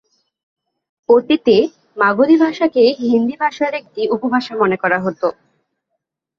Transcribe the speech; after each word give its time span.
অতীতে 1.09 1.55
মাগধী 1.97 2.35
ভাষাকে 2.37 2.83
হিন্দি 3.01 3.35
ভাষার 3.39 3.73
একটি 3.73 4.01
উপভাষা 4.15 4.53
মনে 4.61 4.77
করা 4.83 4.97
হত। 5.05 5.21